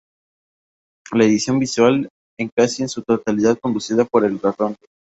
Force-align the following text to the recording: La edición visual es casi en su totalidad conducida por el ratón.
La 1.11 1.25
edición 1.25 1.59
visual 1.59 2.09
es 2.39 2.49
casi 2.57 2.81
en 2.81 2.89
su 2.89 3.03
totalidad 3.03 3.59
conducida 3.59 4.03
por 4.03 4.25
el 4.25 4.39
ratón. 4.39 4.75